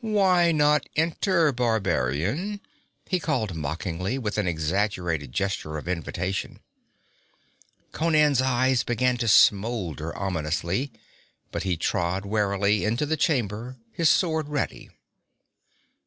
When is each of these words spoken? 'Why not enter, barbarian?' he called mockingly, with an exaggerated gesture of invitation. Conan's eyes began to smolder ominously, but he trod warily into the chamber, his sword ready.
'Why 0.00 0.52
not 0.52 0.88
enter, 0.96 1.52
barbarian?' 1.52 2.62
he 3.10 3.20
called 3.20 3.54
mockingly, 3.54 4.16
with 4.16 4.38
an 4.38 4.48
exaggerated 4.48 5.32
gesture 5.32 5.76
of 5.76 5.86
invitation. 5.86 6.60
Conan's 7.92 8.40
eyes 8.40 8.82
began 8.84 9.18
to 9.18 9.28
smolder 9.28 10.16
ominously, 10.16 10.92
but 11.52 11.64
he 11.64 11.76
trod 11.76 12.24
warily 12.24 12.86
into 12.86 13.04
the 13.04 13.18
chamber, 13.18 13.76
his 13.92 14.08
sword 14.08 14.48
ready. 14.48 14.88